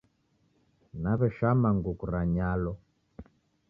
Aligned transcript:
Naweshama 1.01 1.69
nguku 1.77 2.05
ra 2.11 2.21
nyalo 2.33 2.73